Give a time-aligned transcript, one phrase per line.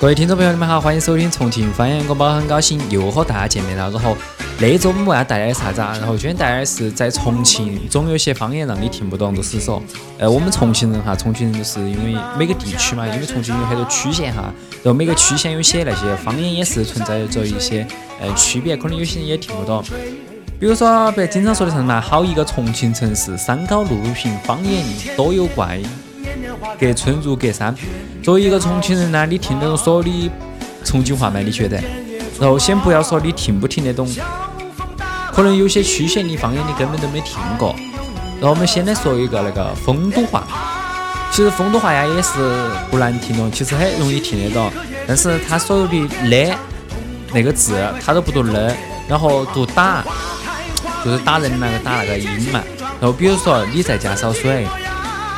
[0.00, 3.90] 各位听众朋友，你们好，欢迎收听重庆方言广播，很高兴又和大家见面了。
[3.90, 4.16] 然后
[4.58, 5.94] 那周我们为大家带来的啥子啊？
[5.98, 9.82] 然后今天带来的是在重庆总有些方言让你听不懂，就是说，
[10.16, 14.44] 呃，我们重庆人哈，重庆人就是因为每个地区嘛，因为重庆有很多区县哈，
[14.82, 17.86] 然后每个区县有些那些方言也是存在着一些
[18.22, 19.84] 呃区别，可能有些人也听不懂。
[20.58, 24.82] 比如说，别经常说的什么，好一个重庆城市，山高路平，方言
[25.14, 25.78] 多有怪。
[26.78, 27.74] 隔村如隔山。
[28.22, 30.30] 作为一个重庆人呢，你听得懂所有的
[30.84, 31.40] 重庆话吗？
[31.40, 31.80] 你觉得？
[32.40, 34.08] 然后先不要说你听不听得懂，
[35.32, 37.74] 可能有些区县的方言你根本都没听过。
[38.40, 40.46] 然后我们先来说一个那个丰都话。
[41.32, 42.38] 其实丰都话呀也是
[42.90, 44.70] 不难听懂，其实很容易听得懂。
[45.06, 46.54] 但是它所有的嘞
[47.32, 47.74] 那个字，
[48.04, 48.74] 它都不读的，
[49.08, 50.04] 然后读打，
[51.04, 52.60] 就是打人那个打那个音嘛。
[53.00, 54.66] 然后比如说你在家烧水。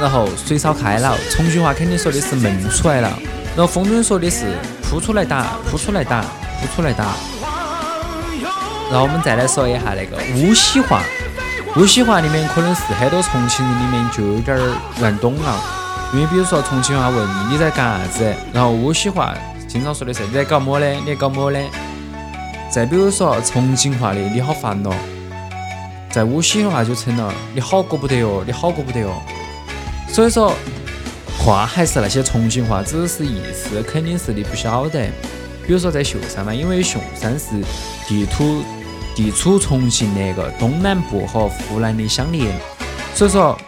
[0.00, 3.08] 然后水烧开了，重庆话肯定说的是闷出来了，
[3.56, 4.46] 然后丰都人说的是
[4.82, 6.22] 扑出来打，扑出来打，
[6.60, 7.04] 扑出来打。
[8.90, 11.02] 然后我们再来说一下那个无锡话，
[11.76, 15.60] 无锡话里面可能是很多重庆人里面就有点儿玩懂了，
[16.12, 19.34] 因为比如说重庆话问你在干啥子，然后无锡话
[19.66, 21.60] 经常说的是你在搞么的，你在搞么的。
[22.70, 24.90] 再比如说重庆话的你好烦哦，
[26.10, 29.10] 在无锡话就成了你好过不得哟，你好过不得哟。
[30.12, 30.54] 所以说，
[31.38, 35.06] 话还是那些重庆话，只是意思肯定是你不晓得。
[35.66, 37.46] 比如说在秀山嘛，因为秀山是
[38.06, 38.62] 地处
[39.14, 42.54] 地处重庆那个东南部和湖南的相连，
[43.14, 43.58] 所以说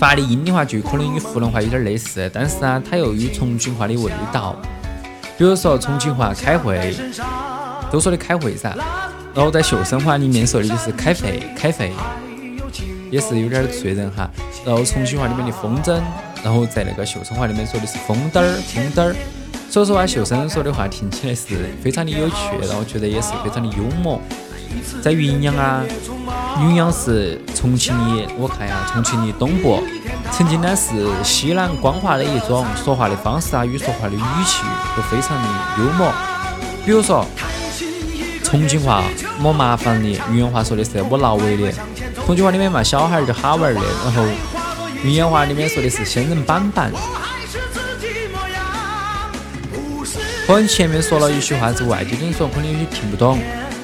[0.00, 4.60] 发的音的话就可能与湖南话有点类似，但是呢，它又有重庆话的味道。
[5.38, 6.92] 比如说重庆话开会，
[7.88, 8.74] 都说的开会噻，
[9.32, 11.92] 然后在秀山话里面说的就是开会，开会。
[13.08, 14.28] 也是有点醉人哈，
[14.66, 16.00] 然后重庆话里面的风筝，
[16.42, 19.14] 然后在那个秀山话里面说的是风灯儿，风灯儿。
[19.70, 24.20] 所以说啊，秀生说的话听起来是非常的有趣，然后觉得也是非常的幽默。
[25.00, 25.84] 在云阳啊，
[26.60, 29.80] 云阳是重庆的，我看一下，重庆的东部，
[30.32, 34.64] 曾经呢是西南官话的一种说话的方式啊，与说话的语气
[34.96, 36.12] 都非常的幽默。
[36.84, 37.24] 比如说
[38.42, 39.04] 重庆话，
[39.44, 41.72] 我麻烦你；云阳话说的是我劳为的。
[42.24, 44.22] 重庆话里面嘛，小孩儿就好玩的，然后
[45.04, 46.90] 云阳话里面说的是仙人板板。
[50.46, 53.38] 可能前面说了一句话是外地人说，可能有些听不懂。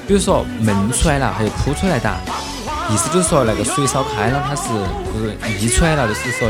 [0.07, 2.17] 比如说闷出来了，还有扑出来哒，
[2.89, 4.69] 意思就是说那个水烧开了，它是
[5.13, 6.49] 就是溢出来了，就是说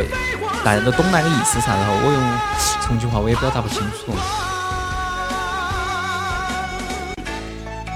[0.63, 1.75] 大家都懂那个意思噻。
[1.75, 2.21] 然后我用
[2.87, 4.13] 重庆话我也表达不清楚。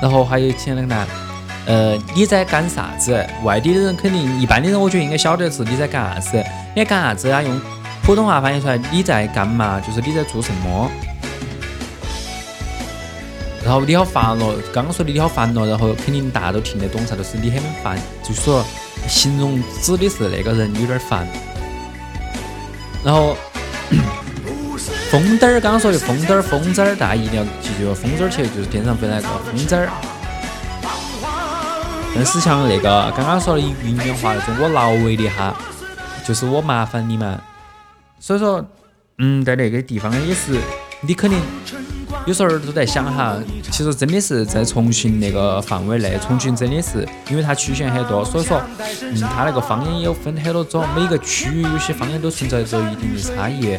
[0.02, 1.08] 然后还有前两个呢。
[1.68, 3.24] 呃，你在干啥子？
[3.44, 6.38] 外地的人肯定，一般的人我觉得应该晓得是你在干啥子。
[6.74, 7.42] 你在干啥子啊？
[7.42, 7.62] 用
[8.04, 9.78] 普通话翻译出来，你在干嘛？
[9.82, 10.90] 就是你在做什么？
[13.66, 18.64] 然后你好烦哦，刚刚说的你好烦哦，然后肯定大家都听得懂啥，就是你很烦，就是说
[19.10, 21.28] 形容指的是那个人有点烦。
[23.04, 23.36] 然后
[25.12, 29.90] 风灯儿，刚刚说的风灯儿、风筝儿，大家一定要记住，风筝儿其实就是天上飞那个风筝儿。
[32.18, 35.56] 但是像那个刚刚说的云阳话那种，我劳为的哈，
[36.28, 37.40] 就是我麻烦你们。
[38.20, 38.66] 所以说，
[39.20, 40.60] 嗯，在那个地方也是，
[41.02, 41.40] 你肯定
[42.26, 43.38] 有时候都在想哈，
[43.70, 48.60] 其实真的是在重庆那个范围内，重庆真的是，因为它区县很多，所以说，
[49.02, 53.78] 嗯，它那个方言也有分很多种，每个区域有些方言都存在着一定的差异。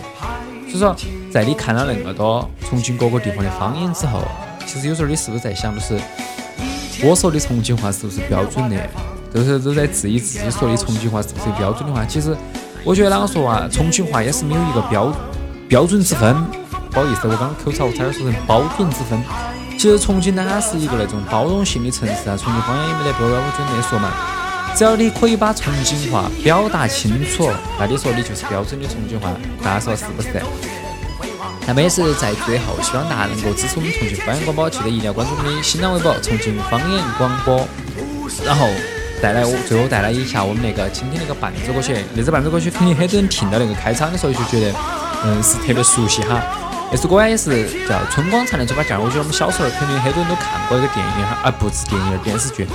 [0.69, 0.95] 所以说，
[1.33, 4.23] 在你看了那么多重庆各个地方的方言之后，
[4.65, 5.99] 其实有时候你是不是在想，就是。
[7.03, 8.77] 我说的重庆话是不是标准的？
[9.33, 12.05] 就是都在质疑自己说的重庆话是不是标准的话。
[12.05, 12.37] 其实
[12.83, 15.13] 我觉得啷个说啊，重庆话也是没有一个标
[15.69, 16.35] 标准之分。
[16.91, 19.23] 不好意思，我刚刚口潮，差点说成包准之分。
[19.79, 22.37] 其实重庆呢，它是一个那种包容性的城市啊。
[22.37, 24.11] 重庆方言也没得标准的说嘛。
[24.75, 29.31] 只要你可以把重庆话表达清楚，那你说你就是标准的重庆话。
[29.63, 30.29] 大家说是不是？
[31.69, 37.69] 那么也是在最后，希望大家能够支持我们重庆方言广播，记得一定要关注我们的新浪微博“重庆方言广播”，
[38.43, 38.67] 然后
[39.21, 41.95] 带来我最后带来一下我们那个今天那个伴奏歌曲。
[42.15, 44.75] 那支伴奏歌曲肯定很多人听到那个开场的时候就觉得，
[45.25, 46.41] 嗯，是特别熟悉哈。
[46.91, 52.67] 那首歌也是叫《春光灿烂猪八戒》，我觉得我们小时候肯定很多人都看过一个电影哈，啊，不是电影，电视剧。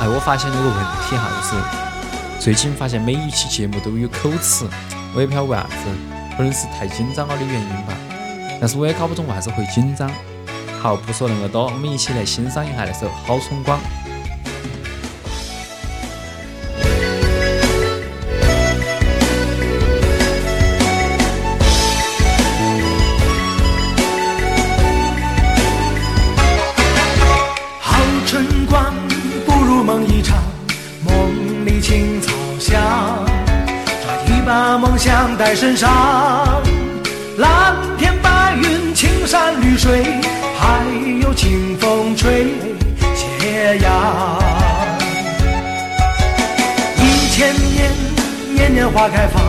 [0.00, 0.74] 哎，我发现了个问
[1.06, 4.66] 题哈，就是最近发现每一期节目都有口吃，
[5.14, 5.86] 我也不晓得为啥子，
[6.36, 7.94] 可能是太紧张了的原因吧。
[8.60, 10.10] 但是我也搞不懂，我还是会紧张。
[10.80, 13.78] 好，不说那么多，我们一起来欣赏一下那首《好春光》。
[27.80, 28.94] 好春光，
[29.46, 30.42] 不如梦一场，
[31.04, 32.80] 梦里青草香，
[34.26, 36.63] 抓把梦想带身上。
[48.94, 49.42] 花开放，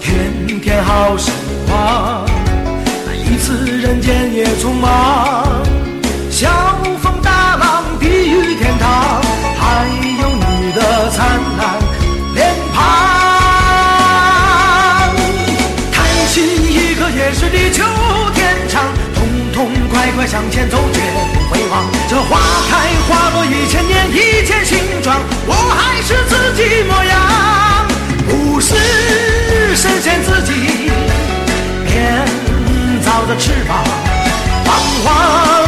[0.00, 1.32] 天天好时
[1.66, 2.24] 光。
[3.12, 3.52] 一次
[3.82, 5.60] 人间也匆忙，
[6.30, 6.48] 小
[7.02, 9.20] 风大浪，地狱天堂，
[9.58, 9.88] 还
[10.20, 11.26] 有你的灿
[11.58, 11.82] 烂
[12.36, 12.78] 脸庞。
[15.90, 17.82] 开心一刻也是地久
[18.36, 18.84] 天长，
[19.16, 21.18] 痛痛快快向前走，绝不
[21.50, 21.84] 回望。
[22.08, 22.38] 这花
[22.70, 27.15] 开花落一千年，一切形状，我还是自己模样，
[33.26, 33.84] 的翅膀
[34.64, 35.65] 膀花